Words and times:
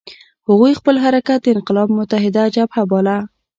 هغوی 0.47 0.73
خپل 0.79 0.95
حرکت 1.03 1.39
د 1.43 1.47
انقلاب 1.55 1.87
متحده 1.97 2.43
جبهه 2.55 2.83
باله. 2.91 3.17